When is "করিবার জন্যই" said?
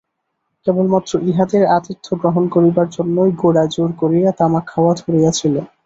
2.55-3.31